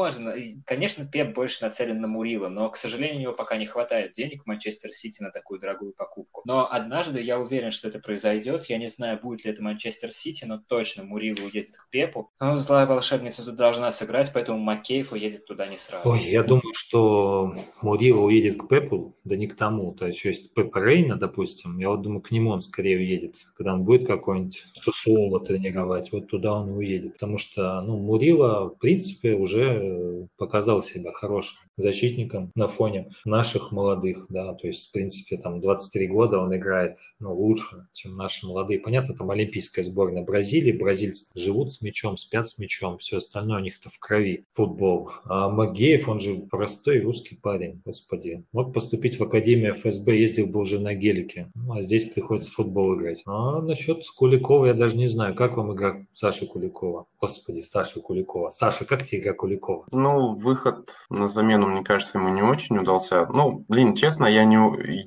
[0.65, 4.43] Конечно, Пеп больше нацелен на Мурила, но, к сожалению, у него пока не хватает денег
[4.43, 6.41] в Манчестер Сити на такую дорогую покупку.
[6.45, 8.65] Но однажды я уверен, что это произойдет.
[8.65, 12.31] Я не знаю, будет ли это Манчестер Сити, но точно Мурила уедет к Пепу.
[12.39, 16.09] Но злая волшебница тут должна сыграть, поэтому Маккейф уедет туда не сразу.
[16.09, 19.93] Ой, я думаю, что Мурила уедет к Пепу, да не к тому.
[19.93, 23.73] То есть, есть Пепа Рейна, допустим, я вот думаю, к нему он скорее уедет, когда
[23.73, 27.13] он будет какой-нибудь Сусуола тренировать, вот туда он уедет.
[27.13, 29.90] Потому что, ну, Мурила, в принципе, уже
[30.37, 36.07] показал себя хорошим защитником на фоне наших молодых, да, то есть, в принципе, там 23
[36.07, 38.79] года он играет, ну, лучше, чем наши молодые.
[38.79, 43.63] Понятно, там олимпийская сборная Бразилии, бразильцы живут с мячом, спят с мячом, все остальное у
[43.63, 45.11] них это в крови, футбол.
[45.25, 48.43] А Магеев, он же простой русский парень, господи.
[48.51, 52.95] Мог поступить в Академию ФСБ, ездил бы уже на гелике, ну, а здесь приходится футбол
[52.95, 53.23] играть.
[53.25, 57.07] А насчет Куликова я даже не знаю, как вам игра Саши Куликова?
[57.19, 58.49] Господи, Саша Куликова.
[58.49, 59.85] Саша, как тебе игра Куликова?
[59.91, 63.25] Ну, выход на замену, мне кажется, ему не очень удался.
[63.27, 64.57] Ну, блин, честно, я не,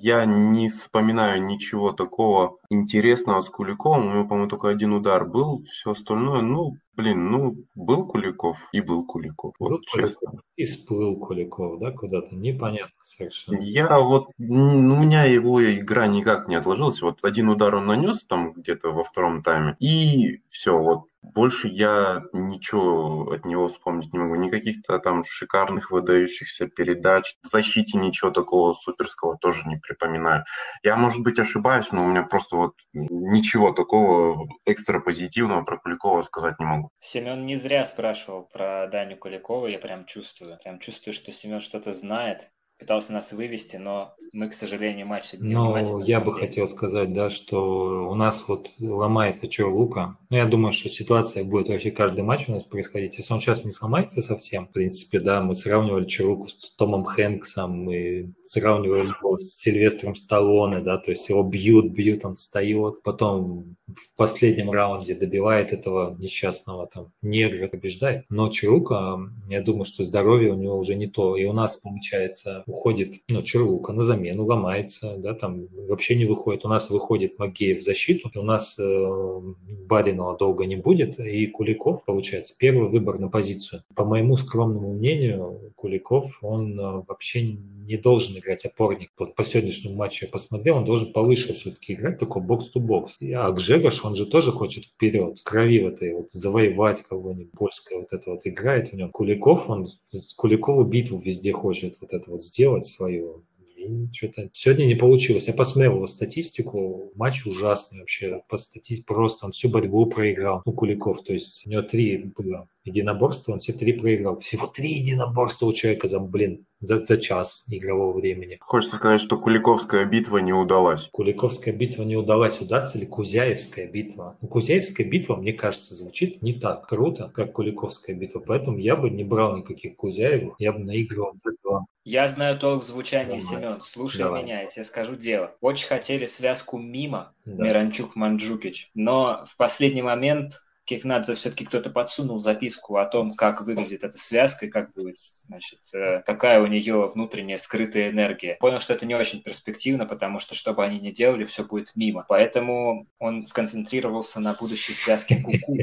[0.01, 4.09] я не вспоминаю ничего такого интересного с Куликовым.
[4.09, 5.63] У него, по-моему, только один удар был.
[5.63, 10.29] Все остальное, ну, Блин, ну, был Куликов и был Куликов, вот был честно.
[10.29, 10.41] Куликов.
[10.55, 13.61] И сплыл Куликов, да, куда-то, непонятно совершенно.
[13.61, 18.53] Я вот, у меня его игра никак не отложилась, вот один удар он нанес там
[18.53, 24.35] где-то во втором тайме, и все, вот больше я ничего от него вспомнить не могу.
[24.35, 27.35] Никаких-то там шикарных выдающихся передач.
[27.43, 30.45] В защите ничего такого суперского тоже не припоминаю.
[30.83, 36.23] Я, может быть, ошибаюсь, но у меня просто вот ничего такого экстра позитивного про Куликова
[36.23, 36.91] сказать не могу.
[36.99, 39.67] Семен не зря спрашивал про Даню Куликова.
[39.67, 40.59] Я прям чувствую.
[40.63, 42.51] Прям чувствую, что Семен что-то знает
[42.85, 47.31] пытался нас вывести, но мы, к сожалению, матч сегодня Ну, я бы хотел сказать, да,
[47.31, 50.19] что у нас вот ломается Чо Лука.
[50.29, 53.17] Ну, я думаю, что ситуация будет вообще каждый матч у нас происходить.
[53.17, 57.85] Если он сейчас не сломается совсем, в принципе, да, мы сравнивали Чаруку с Томом Хэнксом,
[57.85, 63.77] мы сравнивали его с Сильвестром Сталлоне, да, то есть его бьют, бьют, он встает, потом
[63.87, 68.27] в последнем раунде добивает этого несчастного там негра, побеждает.
[68.29, 71.37] Но Чарука, я думаю, что здоровье у него уже не то.
[71.37, 76.65] И у нас, получается, уходит ну, Черлука на замену, ломается, да, там вообще не выходит.
[76.65, 79.41] У нас выходит Магеев в защиту, у нас э,
[79.87, 83.83] Баринова долго не будет, и Куликов, получается, первый выбор на позицию.
[83.95, 87.57] По моему скромному мнению, Куликов, он э, вообще
[87.87, 89.11] не должен играть опорник.
[89.19, 93.19] Вот по сегодняшнему матчу я посмотрел, он должен повыше все-таки играть, такой бокс-то-бокс.
[93.35, 98.13] А Гжегош, он же тоже хочет вперед, крови в этой вот, завоевать кого-нибудь, польское вот
[98.13, 99.11] это вот играет в нем.
[99.11, 99.89] Куликов, он
[100.37, 103.45] Куликову битву везде хочет вот это вот сделать свою.
[103.77, 105.49] И что-то сегодня не получилось.
[105.49, 110.73] Я посмотрел его статистику, матч ужасный вообще, по статистике просто он всю борьбу проиграл, ну,
[110.73, 114.39] Куликов, то есть у него три было единоборства, он все три проиграл.
[114.39, 118.59] Всего три единоборства у человека за, блин, за, за час игрового времени.
[118.61, 121.09] Хочется сказать, что Куликовская битва не удалась.
[121.13, 122.61] Куликовская битва не удалась.
[122.61, 124.37] Удастся ли Кузяевская битва?
[124.41, 128.41] Ну, Кузяевская битва, мне кажется, звучит не так круто, как Куликовская битва.
[128.41, 130.55] Поэтому я бы не брал никаких Кузяевых.
[130.59, 133.81] Я бы наигрывал этого я знаю толк в звучании, Семен.
[133.81, 134.43] Слушай Давай.
[134.43, 135.55] меня, я тебе скажу дело.
[135.61, 137.65] Очень хотели связку мимо да.
[137.65, 140.53] Миранчук-Манджукич, но в последний момент
[140.85, 145.81] Кикнадзе все-таки кто-то подсунул записку о том, как выглядит эта связка и как будет, значит,
[145.95, 148.57] э, какая у нее внутренняя скрытая энергия.
[148.61, 151.93] Понял, что это не очень перспективно, потому что, что бы они ни делали, все будет
[151.95, 152.27] мимо.
[152.29, 155.79] Поэтому он сконцентрировался на будущей связке Куку,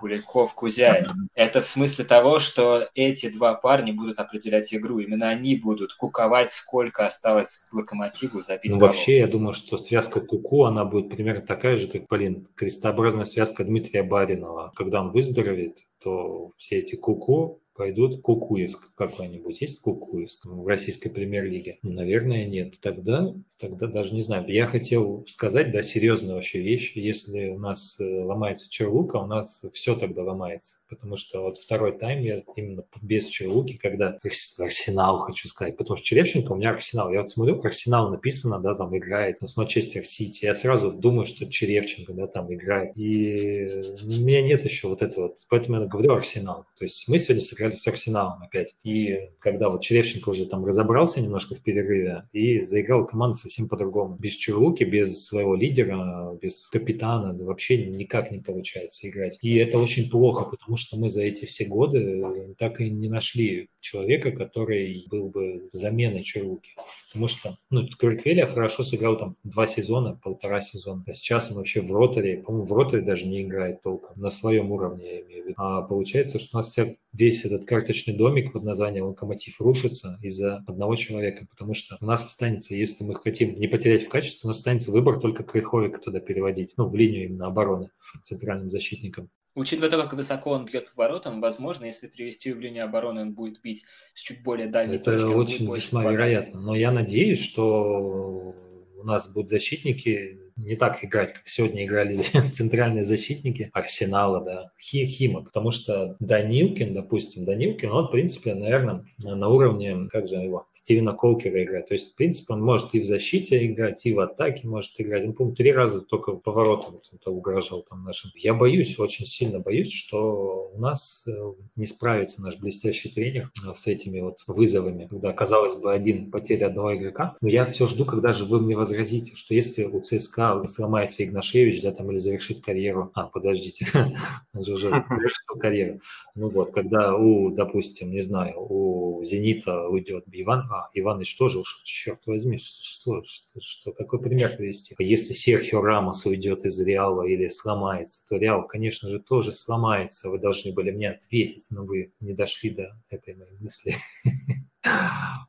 [0.00, 1.08] Куликов-Кузяев.
[1.34, 5.00] Это в смысле того, что эти два парня будут определять игру.
[5.00, 10.64] Именно они будут куковать, сколько осталось Локомотиву забить ну, Вообще, я думаю, что связка Куку,
[10.64, 14.72] она будет примерно такая же, как, блин, крестообразная связка Дмитрия Барина Баринова.
[14.76, 19.60] Когда он выздоровеет, то все эти куку пойдут Кукуевск какой-нибудь.
[19.60, 21.78] Есть Кукуевск в российской премьер-лиге?
[21.82, 22.80] Наверное, нет.
[22.80, 24.44] Тогда, тогда даже не знаю.
[24.48, 26.96] Я хотел сказать, да, серьезную вообще вещь.
[26.96, 30.78] Если у нас э, ломается Черлука, у нас все тогда ломается.
[30.88, 34.18] Потому что вот второй тайм я именно без Черлуки, когда
[34.58, 35.76] Арсенал, хочу сказать.
[35.76, 37.12] Потому что Черевченко у меня Арсенал.
[37.12, 40.46] Я вот смотрю, Арсенал написано, да, там играет ну, с Манчестер Сити.
[40.46, 42.90] Я сразу думаю, что Черевченко, да, там играет.
[42.96, 43.68] И
[44.02, 45.32] у меня нет еще вот этого.
[45.48, 46.66] Поэтому я говорю Арсенал.
[46.76, 48.74] То есть мы сегодня сыграли с Арсеналом опять.
[48.82, 54.16] И когда вот Черевченко уже там разобрался немножко в перерыве, и заиграла команда совсем по-другому.
[54.18, 59.38] Без Черлуки, без своего лидера, без капитана вообще никак не получается играть.
[59.42, 63.68] И это очень плохо, потому что мы за эти все годы так и не нашли
[63.80, 66.72] человека, который был бы заменой Черлуки.
[67.08, 71.04] Потому что, ну, Кверквеля хорошо сыграл там два сезона, полтора сезона.
[71.06, 74.20] А сейчас он вообще в роторе, по-моему, в роторе даже не играет толком.
[74.20, 75.54] На своем уровне, я имею в виду.
[75.56, 80.64] А получается, что у нас вся, весь этот карточный домик под названием «Локомотив» рушится из-за
[80.66, 81.46] одного человека.
[81.50, 84.90] Потому что у нас останется, если мы хотим не потерять в качестве, у нас останется
[84.90, 86.74] выбор только Крыховика туда переводить.
[86.76, 87.90] Ну, в линию именно обороны
[88.24, 89.30] центральным защитником.
[89.54, 93.32] Учитывая то, как высоко он бьет по воротам, возможно, если привести в линию обороны, он
[93.32, 95.26] будет бить с чуть более дальней Это точки.
[95.26, 96.60] Это очень весьма вероятно.
[96.60, 98.54] Но я надеюсь, что
[98.98, 102.14] у нас будут защитники не так играть, как сегодня играли
[102.52, 109.48] центральные защитники Арсенала, да, Химок, потому что Данилкин, допустим, Данилкин, он, в принципе, наверное, на
[109.48, 111.88] уровне, как же его, Стивена Колкера играет.
[111.88, 115.24] То есть, в принципе, он может и в защите играть, и в атаке может играть.
[115.24, 118.30] Он, по-моему, три раза только поворотом угрожал там нашим.
[118.36, 123.72] Я боюсь, очень сильно боюсь, что у нас э, не справится наш блестящий тренер э,
[123.74, 127.36] с этими вот вызовами, когда, казалось бы, один потеря одного игрока.
[127.40, 131.82] Но я все жду, когда же вы мне возразите, что если у ЦСКА сломается Игнашевич,
[131.82, 133.10] да, там, или завершит карьеру.
[133.14, 133.86] А, подождите,
[134.54, 136.00] он же уже завершил карьеру.
[136.34, 141.80] Ну вот, когда у, допустим, не знаю, у Зенита уйдет Иван, а, Иванович тоже ушел,
[141.84, 144.94] черт возьми, что, что, что, какой пример привести?
[144.98, 150.30] Если Серхио Рамос уйдет из Реала или сломается, то Реал, конечно же, тоже сломается.
[150.30, 153.94] Вы должны были мне ответить, но вы не дошли до этой моей мысли.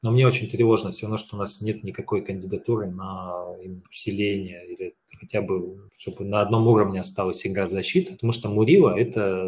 [0.02, 3.46] Но мне очень тревожно все равно, что у нас нет никакой кандидатуры на
[3.90, 9.44] усиление или хотя бы, чтобы на одном уровне осталась игра защиты, потому что Мурила– это,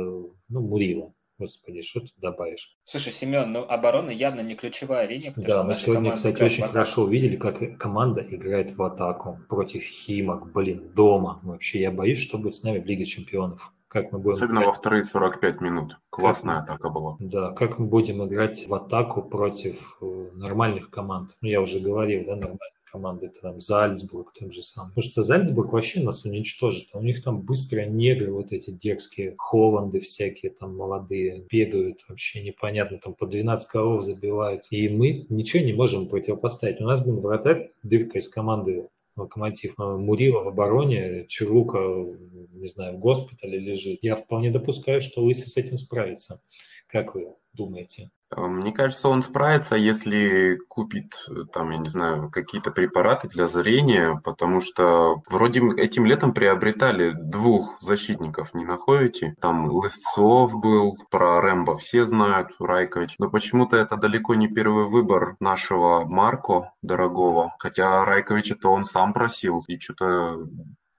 [0.50, 1.14] ну, Мурила.
[1.40, 2.78] Господи, что ты добавишь?
[2.84, 5.34] Слушай, Семен, ну оборона явно не ключевая линия.
[5.36, 10.92] Да, мы сегодня, кстати, очень хорошо увидели, как команда играет в атаку против Химок, блин,
[10.94, 11.40] дома.
[11.42, 14.68] Вообще, я боюсь, что будет с нами в Лиге Чемпионов как мы будем Особенно играть.
[14.68, 15.98] во вторые 45 минут.
[16.10, 17.18] Классная как, атака была.
[17.20, 21.38] Да, как мы будем играть в атаку против э, нормальных команд.
[21.42, 24.92] Ну, я уже говорил, да, нормальные команды, это там Зальцбург тот же самый.
[24.92, 26.88] Потому что Зальцбург вообще нас уничтожит.
[26.94, 32.42] А у них там быстрые негры, вот эти дерзкие Холланды всякие там молодые, бегают вообще
[32.44, 34.68] непонятно, там по 12 коров забивают.
[34.70, 36.80] И мы ничего не можем противопоставить.
[36.80, 39.78] У нас, блин, вратарь, дырка из команды Локомотив.
[39.78, 44.00] Мурила в обороне, Чарука, не знаю, в госпитале лежит.
[44.02, 46.42] Я вполне допускаю, что Лысый с этим справится.
[46.88, 48.12] Как вы думаете?
[48.36, 53.48] Э, мне кажется, он справится, если купит, э, там, я не знаю, какие-то препараты для
[53.48, 59.36] зрения, потому что вроде этим летом приобретали двух защитников, не находите?
[59.42, 63.16] Там Лысцов был, про Рэмбо все знают, Райкович.
[63.20, 69.64] Но почему-то это далеко не первый выбор нашего Марко дорогого, хотя Райковича-то он сам просил,
[69.68, 70.48] и что-то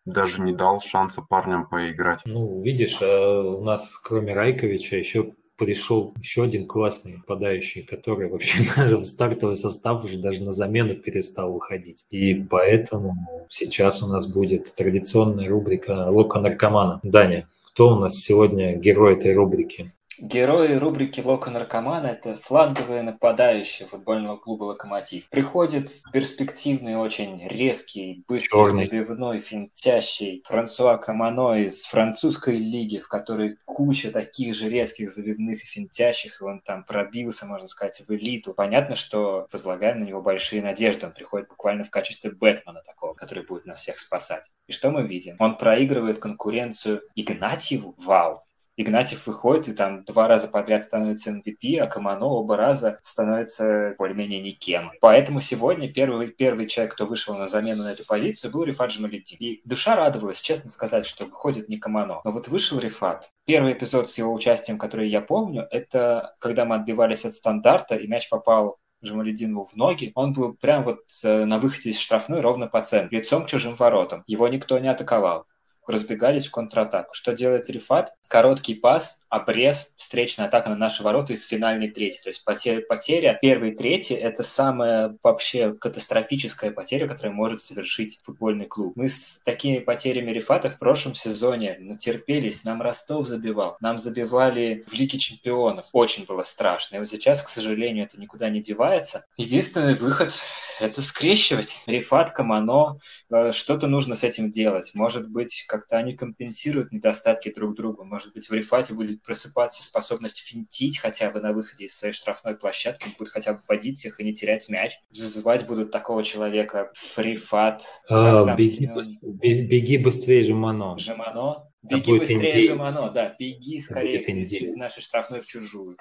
[0.04, 2.22] даже не дал шанса парням поиграть.
[2.24, 5.32] Ну, видишь, э, у нас кроме Райковича еще
[5.64, 10.96] пришел еще один классный нападающий, который вообще даже в стартовый состав уже даже на замену
[10.96, 12.05] перестал выходить.
[12.11, 17.01] И поэтому сейчас у нас будет традиционная рубрика «Лока наркомана».
[17.05, 19.92] Даня, кто у нас сегодня герой этой рубрики?
[20.18, 25.29] Герои рубрики «Лока наркомана»— это фланговые нападающие футбольного клуба «Локомотив».
[25.31, 28.85] Приходит перспективный, очень резкий, быстрый, Черный.
[28.85, 35.66] забивной, финтящий Франсуа Камано из французской лиги, в которой куча таких же резких, забивных и
[35.66, 38.53] финтящих, и он там пробился, можно сказать, в элиту.
[38.55, 41.07] Понятно, что возлагаем на него большие надежды.
[41.07, 44.51] Он приходит буквально в качестве Бэтмена такого, который будет нас всех спасать.
[44.66, 45.37] И что мы видим?
[45.38, 47.94] Он проигрывает конкуренцию Игнатьеву.
[47.98, 48.42] Вау!
[48.82, 54.40] Игнатьев выходит и там два раза подряд становится MVP, а Камано оба раза становится более-менее
[54.40, 54.92] никем.
[55.00, 59.38] Поэтому сегодня первый, первый человек, кто вышел на замену на эту позицию, был Рифат Джамаледдин.
[59.40, 62.20] И душа радовалась, честно сказать, что выходит не Камано.
[62.24, 63.30] Но вот вышел Рифат.
[63.46, 68.06] Первый эпизод с его участием, который я помню, это когда мы отбивались от стандарта, и
[68.06, 72.68] мяч попал Джамалединову в ноги, он был прям вот э, на выходе из штрафной ровно
[72.68, 74.22] по центру, лицом к чужим воротам.
[74.26, 75.46] Его никто не атаковал
[75.86, 77.14] разбегались в контратаку.
[77.14, 78.14] Что делает Рифат?
[78.28, 82.20] Короткий пас, обрез, встречная атака на наши ворота из финальной трети.
[82.22, 88.66] То есть потеря, потеря первой трети– это самая вообще катастрофическая потеря, которая может совершить футбольный
[88.66, 88.92] клуб.
[88.96, 92.64] Мы с такими потерями Рифата в прошлом сезоне натерпелись.
[92.64, 95.86] Нам Ростов забивал, нам забивали в Лиге чемпионов.
[95.92, 96.96] Очень было страшно.
[96.96, 99.26] И вот сейчас, к сожалению, это никуда не девается.
[99.36, 100.32] Единственный выход–
[100.80, 101.82] это скрещивать.
[101.86, 102.98] Рифат, Камано,
[103.30, 104.92] э, что-то нужно с этим делать.
[104.94, 108.04] Может быть, как-то они компенсируют недостатки друг друга.
[108.04, 112.56] Может быть, в Рифате будет просыпаться способность финтить хотя бы на выходе из своей штрафной
[112.56, 114.98] площадки, он будет хотя бы подить их и не терять мяч.
[115.12, 117.85] Звать будут такого человека Фрифат.
[118.11, 120.98] А, беги, быстрее, беги быстрее, Жемано.
[120.98, 121.70] Жемано?
[121.82, 123.32] Беги быстрее, Жемано, да.
[123.38, 125.96] Беги скорее из нашей штрафной в чужую.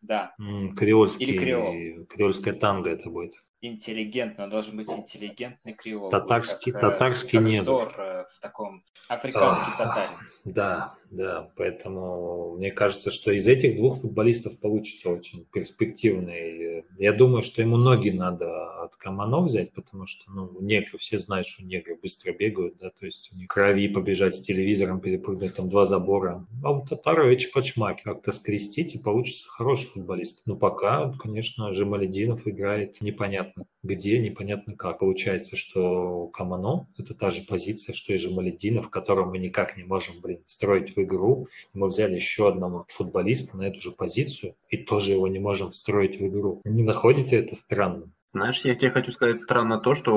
[0.00, 0.34] Да.
[0.76, 2.06] Креольский, Или креол.
[2.06, 3.34] Креольская танго это будет
[3.66, 6.10] интеллигентный, он должен быть интеллигентный креол.
[6.10, 7.64] Татарский, как, татарский как нет.
[7.64, 10.18] Зор э, в таком африканский а, татарин.
[10.44, 16.84] Да, да, поэтому мне кажется, что из этих двух футболистов получится очень перспективный.
[16.98, 21.46] Я думаю, что ему ноги надо от Камано взять, потому что, ну, негры, все знают,
[21.46, 25.68] что негры быстро бегают, да, то есть у них крови побежать с телевизором, перепрыгнуть там
[25.68, 26.46] два забора.
[26.62, 30.42] А у Татарович почмак как-то скрестить и получится хороший футболист.
[30.46, 34.98] Но пока, конечно, Жемалединов играет непонятно где, непонятно как.
[34.98, 40.16] Получается, что Камано– это та же позиция, что и Жемалединов, которого мы никак не можем,
[40.22, 41.48] блин, строить в игру.
[41.72, 46.20] Мы взяли еще одного футболиста на эту же позицию и тоже его не можем встроить
[46.20, 46.60] в игру.
[46.64, 48.12] Не находите это странным?
[48.32, 50.14] Знаешь, я тебе хочу сказать странно то, что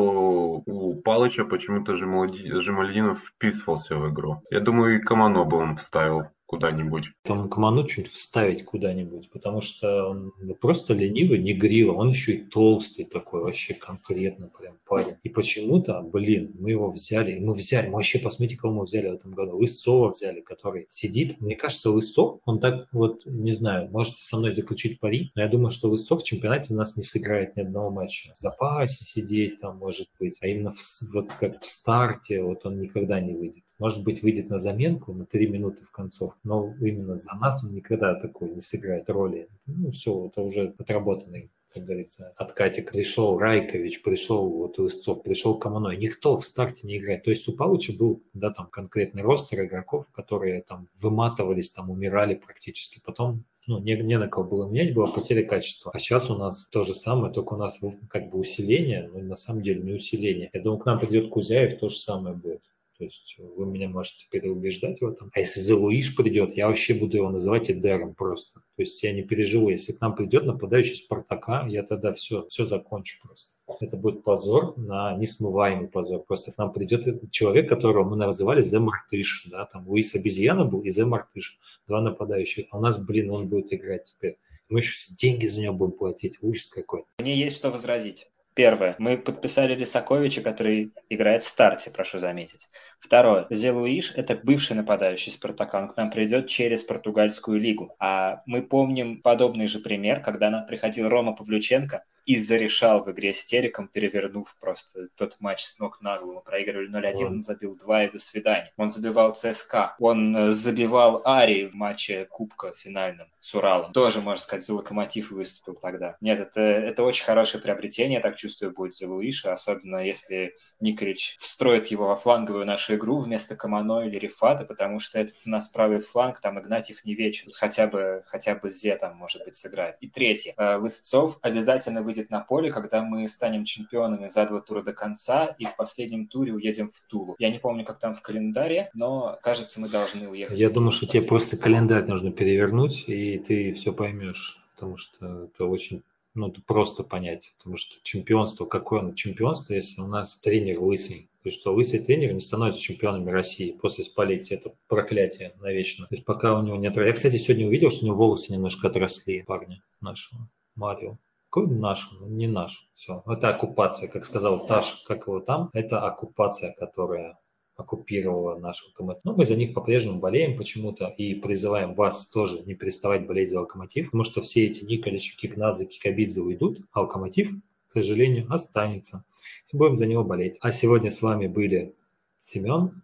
[0.65, 4.41] у Палыча почему-то Жемальдинов вписывался в игру.
[4.49, 7.11] Я думаю, и Камано бы он вставил куда-нибудь.
[7.21, 12.43] Там Каману чуть вставить куда-нибудь, потому что он просто ленивый, не грила, он еще и
[12.43, 15.17] толстый такой, вообще конкретно прям парень.
[15.21, 19.13] И почему-то, блин, мы его взяли, мы взяли, мы вообще посмотрите, кого мы взяли в
[19.13, 19.57] этом году.
[19.57, 21.39] Лысцова взяли, который сидит.
[21.39, 25.49] Мне кажется, Лысцов, он так вот, не знаю, может со мной заключить пари, но я
[25.49, 28.33] думаю, что Лысцов в чемпионате нас не сыграет ни одного матча.
[28.33, 30.79] В запасе сидеть там может быть, а именно в,
[31.13, 33.63] вот как в старте, вот он никогда не выйдет.
[33.79, 37.73] Может быть, выйдет на заменку на 3 минуты в концов, но именно за нас он
[37.73, 39.49] никогда такой не сыграет роли.
[39.65, 42.91] Ну, все, это уже отработанный как говорится, откатик.
[42.91, 45.97] Пришел Райкович, пришел вот Лысцов, пришел Каманой.
[45.97, 47.23] Никто в старте не играет.
[47.23, 52.33] То есть у Павловича был, да, там конкретный ростер игроков, которые там выматывались, там умирали
[52.35, 52.99] практически.
[53.05, 55.91] Потом ну, не, не на кого было менять, была потеря качества.
[55.93, 59.35] А сейчас у нас то же самое, только у нас как бы усиление, но на
[59.35, 60.49] самом деле не усиление.
[60.51, 62.63] Я думаю, к нам придет Кузяев, то же самое будет.
[62.99, 65.31] То есть вы меня можете переубеждать в этом.
[65.33, 68.59] А если Зелуиш придет, я вообще буду его называть Эдером просто.
[68.75, 69.69] То есть я не переживу.
[69.69, 73.55] Если к нам придет нападающий Спартака, я тогда все, все закончу просто.
[73.79, 76.25] Это будет позор на несмываемый позор.
[76.25, 79.47] Просто к нам придет человек, которого мы называли Зе Мартыш.
[79.49, 79.65] Да?
[79.65, 81.57] Там Луис Обезьяна был и Зе Мартыш.
[81.87, 82.67] Два нападающих.
[82.71, 84.37] А у нас, блин, он будет играть теперь.
[84.67, 86.37] Мы еще деньги за него будем платить.
[86.41, 87.05] Ужас какой.
[87.19, 88.27] Мне есть что возразить.
[88.59, 88.95] Первое.
[88.97, 92.67] Мы подписали Лисаковича, который играет в старте, прошу заметить.
[92.99, 93.47] Второе.
[93.49, 95.79] Зелуиш– это бывший нападающий Спартака.
[95.79, 97.95] Он к нам придет через португальскую лигу.
[97.99, 103.33] А мы помним подобный же пример, когда нам приходил Рома Павлюченко, и зарешал в игре
[103.33, 106.35] с Тереком, перевернув просто тот матч с ног на голову.
[106.35, 108.71] Мы проигрывали 0-1, он забил 2 и до свидания.
[108.77, 109.95] Он забивал ЦСКА.
[109.97, 113.93] Он э, забивал Ари в матче Кубка финальном с Уралом.
[113.93, 116.17] Тоже, можно сказать, за Локомотив выступил тогда.
[116.21, 121.35] Нет, это, это очень хорошее приобретение, я так чувствую, будет за Луиша, особенно если Николич
[121.39, 125.67] встроит его во фланговую нашу игру вместо Камано или Рифата, потому что это у нас
[125.69, 127.51] правый фланг, там Игнатьев не вечен.
[127.55, 129.95] Хотя бы, хотя бы Зе там, может быть, сыграет.
[129.99, 130.53] И третье.
[130.57, 135.55] Э, Лысцов обязательно выйдет на поле, когда мы станем чемпионами за два тура до конца
[135.57, 137.35] и в последнем туре уедем в Тулу.
[137.39, 140.57] Я не помню, как там в календаре, но, кажется, мы должны уехать.
[140.57, 145.65] Я думаю, что тебе просто календарь нужно перевернуть, и ты все поймешь, потому что это
[145.65, 146.03] очень
[146.35, 151.49] ну, просто понять, потому что чемпионство, какое оно чемпионство, если у нас тренер лысый, то
[151.49, 156.05] есть что лысый тренер не становится чемпионами России после спалетия, это проклятие навечно.
[156.07, 156.95] То есть пока у него нет...
[156.97, 161.17] Я, кстати, сегодня увидел, что у него волосы немножко отросли, парня нашего, Марио.
[161.49, 162.09] Какой наш?
[162.21, 162.89] Не наш.
[162.93, 163.23] Все.
[163.25, 165.71] Это оккупация, как сказал Таш, как его там.
[165.73, 167.39] Это оккупация, которая
[167.75, 169.25] оккупировала наш локомотив.
[169.25, 173.61] Но мы за них по-прежнему болеем почему-то и призываем вас тоже не переставать болеть за
[173.61, 177.51] локомотив, потому что все эти Николичи, Кикнадзе, Кикабидзе уйдут, а локомотив,
[177.87, 179.23] к сожалению, останется.
[179.71, 180.57] И будем за него болеть.
[180.61, 181.95] А сегодня с вами были
[182.41, 183.01] Семен,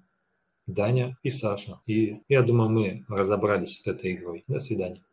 [0.67, 1.79] Даня и Саша.
[1.85, 4.43] И я думаю, мы разобрались с этой игрой.
[4.47, 5.04] До свидания.